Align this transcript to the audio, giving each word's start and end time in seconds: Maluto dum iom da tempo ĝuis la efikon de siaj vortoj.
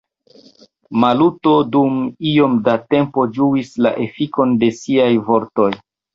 Maluto 1.03 1.53
dum 1.75 1.99
iom 2.31 2.57
da 2.69 2.75
tempo 2.95 3.27
ĝuis 3.37 3.71
la 3.89 3.93
efikon 4.09 4.57
de 4.67 4.73
siaj 4.81 5.09
vortoj. 5.31 5.71